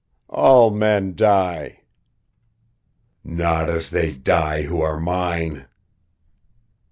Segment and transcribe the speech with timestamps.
[0.31, 1.81] "All men die."
[3.23, 5.67] "Not as they die who are mine."